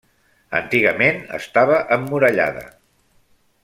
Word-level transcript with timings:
Antigament 0.59 1.21
estava 1.39 1.77
emmurallada. 1.99 2.69